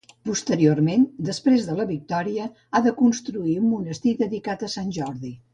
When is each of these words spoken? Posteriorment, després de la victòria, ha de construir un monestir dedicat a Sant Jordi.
Posteriorment, 0.27 1.03
després 1.27 1.67
de 1.67 1.75
la 1.81 1.85
victòria, 1.91 2.49
ha 2.79 2.83
de 2.89 2.97
construir 3.05 3.57
un 3.65 3.71
monestir 3.77 4.19
dedicat 4.27 4.69
a 4.71 4.75
Sant 4.79 4.95
Jordi. 5.01 5.37